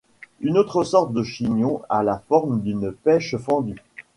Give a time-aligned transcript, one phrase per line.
[0.39, 3.83] Une autre sorte de chignon a la forme d'une pêche fendue.